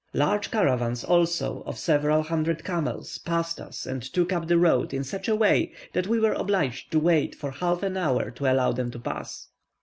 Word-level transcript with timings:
Large 0.15 0.49
caravans 0.49 1.03
also, 1.03 1.61
of 1.67 1.77
several 1.77 2.23
hundred 2.23 2.63
camels, 2.63 3.19
passed 3.19 3.61
us 3.61 3.85
and 3.85 4.01
took 4.01 4.33
up 4.33 4.47
the 4.47 4.57
road 4.57 4.95
in 4.95 5.03
such 5.03 5.27
a 5.27 5.35
way, 5.35 5.73
that 5.93 6.07
we 6.07 6.19
were 6.19 6.33
obliged 6.33 6.89
to 6.93 6.99
wait 6.99 7.35
for 7.35 7.51
half 7.51 7.83
an 7.83 7.95
hour 7.95 8.31
to 8.31 8.51
allow 8.51 8.71
them 8.71 8.89
to 8.89 8.97
pass. 8.99 9.49